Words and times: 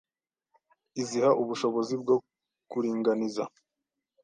iziha 1.01 1.31
ubushobozi 1.41 1.93
bwo 2.01 2.15
kuringaniza 2.69 3.43